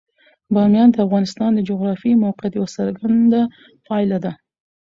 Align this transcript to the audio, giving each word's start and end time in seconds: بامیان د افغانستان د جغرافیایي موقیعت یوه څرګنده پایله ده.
بامیان 0.53 0.89
د 0.91 0.97
افغانستان 1.05 1.49
د 1.53 1.59
جغرافیایي 1.69 2.21
موقیعت 2.25 2.51
یوه 2.55 2.69
څرګنده 2.77 3.41
پایله 3.87 4.17
ده. 4.25 4.31